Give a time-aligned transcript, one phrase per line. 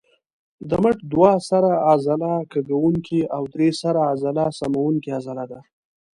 [0.69, 5.59] د مټ دوه سره عضله کږوونکې او درې سره عضله سموونکې عضله ده.